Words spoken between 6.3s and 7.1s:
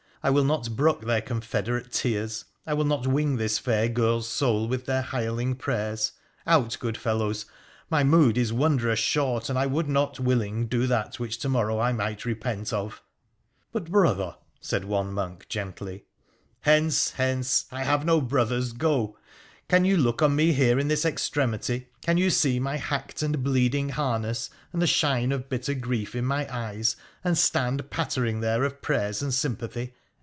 out, good